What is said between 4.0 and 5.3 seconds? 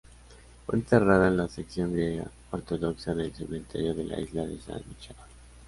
la isla de San Michele.